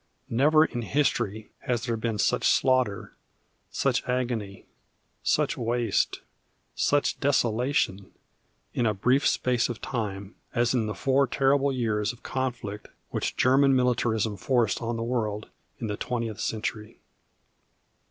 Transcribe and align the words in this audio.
Never 0.31 0.65
in 0.65 0.81
history 0.81 1.51
has 1.59 1.83
there 1.85 1.95
been 1.95 2.17
such 2.17 2.43
slaughter, 2.47 3.13
such 3.69 4.03
agony, 4.09 4.65
such 5.21 5.57
waste, 5.57 6.21
such 6.73 7.19
desolation, 7.19 8.11
in 8.73 8.87
a 8.87 8.95
brief 8.95 9.27
space 9.27 9.69
of 9.69 9.79
time, 9.79 10.33
as 10.55 10.73
in 10.73 10.87
the 10.87 10.95
four 10.95 11.27
terrible 11.27 11.71
years 11.71 12.11
of 12.11 12.23
conflict 12.23 12.87
which 13.11 13.37
German 13.37 13.75
militarism 13.75 14.37
forced 14.37 14.81
on 14.81 14.97
the 14.97 15.03
world 15.03 15.49
in 15.77 15.85
the 15.85 15.97
twentieth 15.97 16.39
century. 16.39 16.97